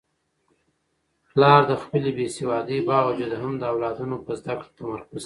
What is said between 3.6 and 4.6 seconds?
اولادونو په زده